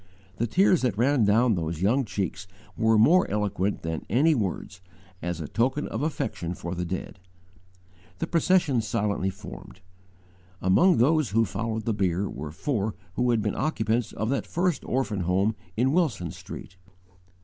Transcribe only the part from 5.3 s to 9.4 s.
a token of affection for the dead. The procession silently